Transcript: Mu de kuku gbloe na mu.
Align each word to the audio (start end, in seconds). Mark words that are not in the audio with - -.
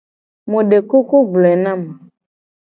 Mu 0.49 0.59
de 0.69 0.77
kuku 0.89 1.17
gbloe 1.29 1.55
na 1.63 1.71
mu. 1.81 1.91